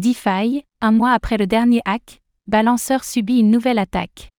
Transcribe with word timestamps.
DeFi, 0.00 0.64
un 0.80 0.92
mois 0.92 1.10
après 1.10 1.36
le 1.36 1.46
dernier 1.46 1.82
hack, 1.84 2.22
Balanceur 2.46 3.04
subit 3.04 3.40
une 3.40 3.50
nouvelle 3.50 3.78
attaque. 3.78 4.30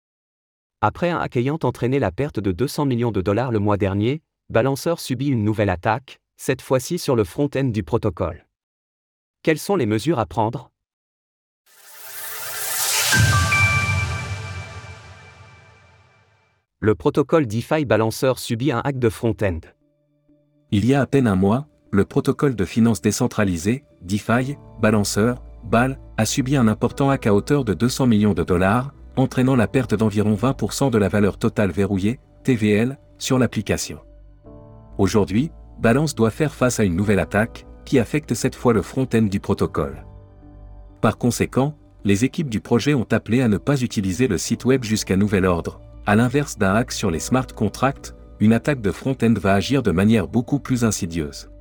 Après 0.82 1.12
un 1.12 1.20
hack 1.20 1.38
ayant 1.38 1.60
entraîné 1.62 2.00
la 2.00 2.12
perte 2.12 2.40
de 2.40 2.52
200 2.52 2.86
millions 2.88 3.12
de 3.12 3.22
dollars 3.22 3.52
le 3.52 3.60
mois 3.60 3.78
dernier, 3.78 4.24
Balanceur 4.50 5.00
subit 5.00 5.28
une 5.28 5.44
nouvelle 5.44 5.70
attaque, 5.70 6.20
cette 6.36 6.64
fois-ci 6.64 6.98
sur 6.98 7.16
le 7.16 7.24
front-end 7.24 7.66
du 7.66 7.84
protocole. 7.84 8.48
Quelles 9.44 9.60
sont 9.60 9.76
les 9.76 9.86
mesures 9.86 10.18
à 10.18 10.26
prendre? 10.26 10.72
Le 16.80 16.96
protocole 16.96 17.46
DeFi 17.46 17.86
Balancer 17.86 18.34
subit 18.38 18.72
un 18.72 18.82
hack 18.84 18.98
de 18.98 19.10
front-end. 19.10 19.60
Il 20.72 20.88
y 20.88 20.96
a 20.96 21.02
à 21.02 21.06
peine 21.06 21.28
un 21.28 21.36
mois, 21.36 21.68
le 21.92 22.04
protocole 22.04 22.56
de 22.56 22.66
finance 22.66 23.00
décentralisée, 23.00 23.84
DeFi, 24.02 24.58
Balancer, 24.80 25.36
BAL, 25.64 26.00
a 26.18 26.26
subi 26.26 26.56
un 26.56 26.68
important 26.68 27.10
hack 27.10 27.28
à 27.28 27.34
hauteur 27.34 27.64
de 27.64 27.74
200 27.74 28.08
millions 28.08 28.34
de 28.34 28.44
dollars, 28.44 28.94
entraînant 29.16 29.56
la 29.56 29.68
perte 29.68 29.96
d'environ 29.96 30.36
20% 30.36 30.92
de 30.92 30.98
la 30.98 31.10
valeur 31.10 31.38
totale 31.38 31.72
verrouillée, 31.72 32.20
TVL, 32.44 32.98
sur 33.18 33.38
l'application. 33.38 34.00
Aujourd'hui, 34.98 35.52
Balance 35.80 36.16
doit 36.16 36.30
faire 36.30 36.54
face 36.54 36.80
à 36.80 36.84
une 36.84 36.96
nouvelle 36.96 37.20
attaque, 37.20 37.66
qui 37.86 38.00
affecte 38.00 38.34
cette 38.34 38.56
fois 38.56 38.74
le 38.74 38.82
front-end 38.82 39.24
du 39.24 39.40
protocole. 39.40 40.06
Par 41.02 41.18
conséquent, 41.18 41.76
les 42.04 42.26
équipes 42.26 42.50
du 42.50 42.62
projet 42.62 42.94
ont 42.94 43.08
appelé 43.12 43.42
à 43.42 43.48
ne 43.48 43.58
pas 43.58 43.82
utiliser 43.82 44.28
le 44.28 44.38
site 44.38 44.66
web 44.66 44.84
jusqu'à 44.84 45.18
nouvel 45.18 45.46
ordre, 45.46 45.82
à 46.06 46.16
l'inverse 46.16 46.58
d'un 46.58 46.74
hack 46.74 46.92
sur 46.92 47.12
les 47.12 47.20
smart 47.20 47.48
contracts, 47.48 48.16
une 48.40 48.54
attaque 48.54 48.82
de 48.82 48.92
front-end 48.92 49.34
va 49.38 49.54
agir 49.54 49.84
de 49.84 49.92
manière 49.92 50.28
beaucoup 50.28 50.60
plus 50.60 50.84
insidieuse. 50.84 51.52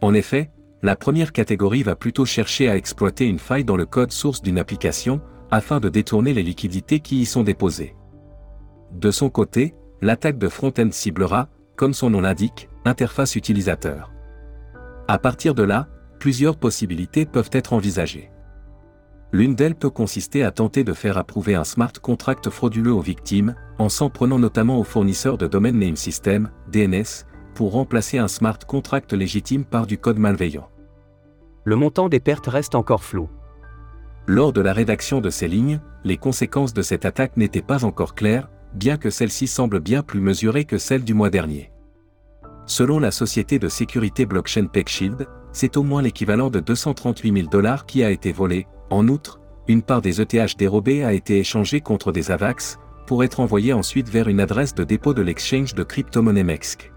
En 0.00 0.14
effet, 0.14 0.50
la 0.82 0.96
première 0.96 1.32
catégorie 1.32 1.82
va 1.82 1.96
plutôt 1.96 2.24
chercher 2.24 2.68
à 2.68 2.76
exploiter 2.76 3.26
une 3.26 3.38
faille 3.38 3.64
dans 3.64 3.76
le 3.76 3.86
code 3.86 4.12
source 4.12 4.42
d'une 4.42 4.58
application, 4.58 5.20
afin 5.50 5.80
de 5.80 5.88
détourner 5.88 6.34
les 6.34 6.42
liquidités 6.42 7.00
qui 7.00 7.20
y 7.20 7.26
sont 7.26 7.42
déposées. 7.42 7.96
De 8.92 9.10
son 9.10 9.30
côté, 9.30 9.74
l'attaque 10.00 10.38
de 10.38 10.48
front-end 10.48 10.88
ciblera, 10.92 11.48
comme 11.76 11.94
son 11.94 12.10
nom 12.10 12.20
l'indique, 12.20 12.68
interface 12.84 13.34
utilisateur. 13.34 14.12
À 15.08 15.18
partir 15.18 15.54
de 15.54 15.62
là, 15.62 15.88
plusieurs 16.20 16.56
possibilités 16.56 17.26
peuvent 17.26 17.50
être 17.52 17.72
envisagées. 17.72 18.30
L'une 19.32 19.54
d'elles 19.54 19.74
peut 19.74 19.90
consister 19.90 20.42
à 20.42 20.50
tenter 20.50 20.84
de 20.84 20.92
faire 20.92 21.18
approuver 21.18 21.54
un 21.54 21.64
smart 21.64 21.92
contract 22.00 22.48
frauduleux 22.50 22.92
aux 22.92 23.00
victimes, 23.00 23.54
en 23.78 23.88
s'en 23.88 24.10
prenant 24.10 24.38
notamment 24.38 24.78
aux 24.78 24.84
fournisseurs 24.84 25.38
de 25.38 25.46
Domain 25.46 25.72
Name 25.72 25.96
System, 25.96 26.50
DNS, 26.72 27.26
pour 27.58 27.72
remplacer 27.72 28.18
un 28.18 28.28
smart 28.28 28.60
contract 28.68 29.12
légitime 29.12 29.64
par 29.64 29.88
du 29.88 29.98
code 29.98 30.20
malveillant. 30.20 30.68
Le 31.64 31.74
montant 31.74 32.08
des 32.08 32.20
pertes 32.20 32.46
reste 32.46 32.76
encore 32.76 33.02
flou. 33.02 33.28
Lors 34.28 34.52
de 34.52 34.60
la 34.60 34.72
rédaction 34.72 35.20
de 35.20 35.28
ces 35.28 35.48
lignes, 35.48 35.80
les 36.04 36.18
conséquences 36.18 36.72
de 36.72 36.82
cette 36.82 37.04
attaque 37.04 37.36
n'étaient 37.36 37.60
pas 37.60 37.84
encore 37.84 38.14
claires, 38.14 38.48
bien 38.74 38.96
que 38.96 39.10
celle-ci 39.10 39.48
semble 39.48 39.80
bien 39.80 40.04
plus 40.04 40.20
mesurée 40.20 40.66
que 40.66 40.78
celle 40.78 41.02
du 41.02 41.14
mois 41.14 41.30
dernier. 41.30 41.72
Selon 42.66 43.00
la 43.00 43.10
société 43.10 43.58
de 43.58 43.68
sécurité 43.68 44.24
blockchain 44.24 44.66
PeckShield, 44.66 45.26
c'est 45.50 45.76
au 45.76 45.82
moins 45.82 46.02
l'équivalent 46.02 46.50
de 46.50 46.60
238 46.60 47.34
000 47.38 47.48
dollars 47.48 47.86
qui 47.86 48.04
a 48.04 48.12
été 48.12 48.30
volé, 48.30 48.68
en 48.88 49.08
outre, 49.08 49.40
une 49.66 49.82
part 49.82 50.00
des 50.00 50.20
ETH 50.20 50.56
dérobés 50.56 51.02
a 51.02 51.12
été 51.12 51.40
échangée 51.40 51.80
contre 51.80 52.12
des 52.12 52.30
AVAX, 52.30 52.78
pour 53.08 53.24
être 53.24 53.40
envoyée 53.40 53.72
ensuite 53.72 54.08
vers 54.08 54.28
une 54.28 54.38
adresse 54.38 54.76
de 54.76 54.84
dépôt 54.84 55.12
de 55.12 55.22
l'exchange 55.22 55.74
de 55.74 55.82
crypto-monnaie 55.82 56.44
MEXC. 56.44 56.92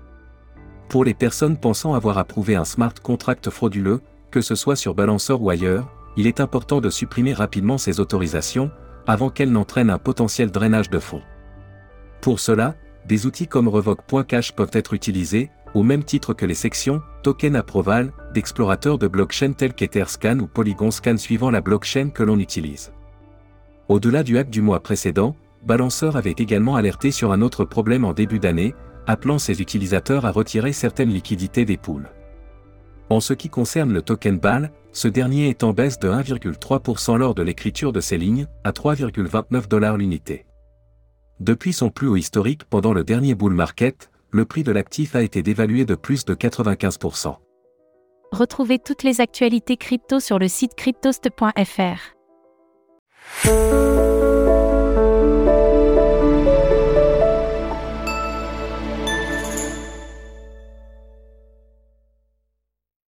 Pour 0.91 1.05
les 1.05 1.13
personnes 1.13 1.55
pensant 1.55 1.93
avoir 1.93 2.17
approuvé 2.17 2.57
un 2.57 2.65
smart 2.65 2.93
contract 3.01 3.49
frauduleux, 3.49 4.01
que 4.29 4.41
ce 4.41 4.55
soit 4.55 4.75
sur 4.75 4.93
Balancer 4.93 5.31
ou 5.31 5.49
ailleurs, 5.49 5.87
il 6.17 6.27
est 6.27 6.41
important 6.41 6.81
de 6.81 6.89
supprimer 6.89 7.31
rapidement 7.31 7.77
ces 7.77 8.01
autorisations, 8.01 8.69
avant 9.07 9.29
qu'elles 9.29 9.53
n'entraînent 9.53 9.89
un 9.89 9.97
potentiel 9.97 10.51
drainage 10.51 10.89
de 10.89 10.99
fonds. 10.99 11.21
Pour 12.19 12.41
cela, 12.41 12.75
des 13.07 13.25
outils 13.25 13.47
comme 13.47 13.69
Revoke.cash 13.69 14.51
peuvent 14.51 14.73
être 14.73 14.93
utilisés, 14.93 15.49
au 15.75 15.81
même 15.81 16.03
titre 16.03 16.33
que 16.33 16.45
les 16.45 16.55
sections 16.55 17.01
Token 17.23 17.55
Approval 17.55 18.11
d'explorateurs 18.33 18.97
de 18.97 19.07
blockchain 19.07 19.53
tels 19.53 19.73
qu'Etherscan 19.73 20.39
ou 20.39 20.47
PolygonScan 20.47 21.15
suivant 21.15 21.51
la 21.51 21.61
blockchain 21.61 22.09
que 22.09 22.23
l'on 22.23 22.37
utilise. 22.37 22.91
Au-delà 23.87 24.23
du 24.23 24.37
hack 24.37 24.49
du 24.49 24.61
mois 24.61 24.81
précédent, 24.81 25.37
Balancer 25.65 26.17
avait 26.17 26.35
également 26.37 26.75
alerté 26.75 27.11
sur 27.11 27.31
un 27.31 27.41
autre 27.41 27.63
problème 27.63 28.03
en 28.03 28.11
début 28.11 28.39
d'année, 28.39 28.75
appelant 29.07 29.39
ses 29.39 29.61
utilisateurs 29.61 30.25
à 30.25 30.31
retirer 30.31 30.73
certaines 30.73 31.09
liquidités 31.09 31.65
des 31.65 31.77
poules. 31.77 32.09
En 33.09 33.19
ce 33.19 33.33
qui 33.33 33.49
concerne 33.49 33.91
le 33.91 34.01
token 34.01 34.39
BAL, 34.39 34.71
ce 34.93 35.07
dernier 35.07 35.49
est 35.49 35.63
en 35.63 35.73
baisse 35.73 35.99
de 35.99 36.09
1,3% 36.09 37.17
lors 37.17 37.35
de 37.35 37.43
l'écriture 37.43 37.91
de 37.91 37.99
ces 37.99 38.17
lignes, 38.17 38.47
à 38.63 38.71
3,29 38.71 39.67
dollars 39.67 39.97
l'unité. 39.97 40.45
Depuis 41.39 41.73
son 41.73 41.89
plus 41.89 42.07
haut 42.07 42.17
historique 42.17 42.63
pendant 42.65 42.93
le 42.93 43.03
dernier 43.03 43.35
bull 43.35 43.53
market, 43.53 44.11
le 44.31 44.45
prix 44.45 44.63
de 44.63 44.71
l'actif 44.71 45.15
a 45.15 45.21
été 45.21 45.43
dévalué 45.43 45.85
de 45.85 45.95
plus 45.95 46.23
de 46.23 46.35
95%. 46.35 47.35
Retrouvez 48.31 48.79
toutes 48.79 49.03
les 49.03 49.19
actualités 49.19 49.75
crypto 49.75 50.21
sur 50.21 50.39
le 50.39 50.47
site 50.47 50.75
cryptost.fr. 50.75 52.15